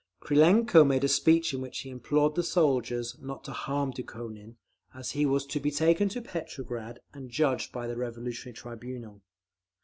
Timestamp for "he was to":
5.11-5.59